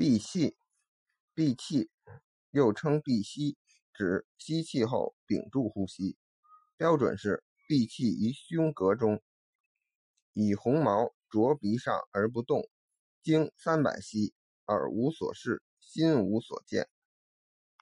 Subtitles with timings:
[0.00, 0.56] 闭气
[1.34, 1.90] 闭气
[2.52, 3.58] 又称闭息，
[3.92, 6.16] 指吸气后屏住呼吸，
[6.78, 9.22] 标准是闭气于胸膈中，
[10.32, 12.66] 以红毛着鼻上而不动，
[13.22, 14.32] 经三百息，
[14.68, 16.88] 耳无所视，心无所见。